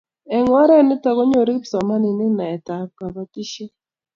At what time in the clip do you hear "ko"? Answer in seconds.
1.17-1.23